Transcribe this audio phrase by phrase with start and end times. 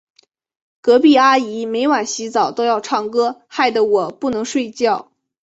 [0.81, 5.11] 隔壁阿姨每晚洗澡都要唱歌，害得我不能睡觉。